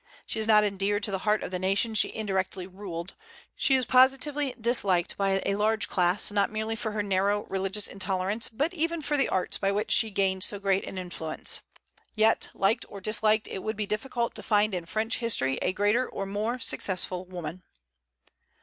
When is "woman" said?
17.25-17.61